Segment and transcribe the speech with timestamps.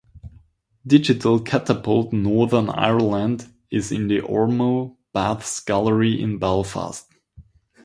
[0.87, 7.05] Digital Catapult Northern Ireland is in the Ormeau Baths Gallery in Belfast.